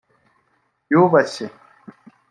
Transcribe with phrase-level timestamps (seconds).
[0.91, 1.45] yubashye